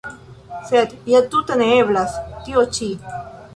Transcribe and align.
Sed 0.69 0.95
ja 1.11 1.21
tute 1.35 1.59
neeblas, 1.61 2.17
tio 2.49 2.67
ĉi. 2.79 2.93